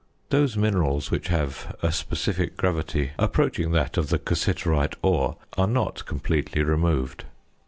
[0.31, 6.63] Those minerals which have a specific gravity approaching that of the cassiterite are not completely
[6.63, 7.25] removed.